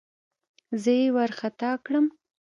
زه 0.81 0.91
يې 0.99 1.07
وارخطا 1.15 1.71
کړم. 1.85 2.05